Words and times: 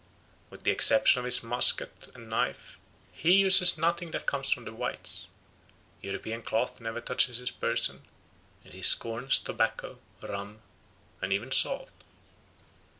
With 0.49 0.63
the 0.63 0.71
exception 0.71 1.19
of 1.19 1.25
his 1.25 1.43
musket 1.43 2.07
and 2.15 2.27
knife, 2.27 2.79
he 3.13 3.33
uses 3.33 3.77
nothing 3.77 4.09
that 4.09 4.25
comes 4.25 4.49
from 4.49 4.65
the 4.65 4.73
whites; 4.73 5.29
European 6.01 6.41
cloth 6.41 6.81
never 6.81 6.99
touches 6.99 7.37
his 7.37 7.51
person, 7.51 8.01
and 8.65 8.73
he 8.73 8.81
scorns 8.81 9.37
tobacco, 9.37 9.99
rum, 10.23 10.63
and 11.21 11.31
even 11.31 11.51
salt. 11.51 11.91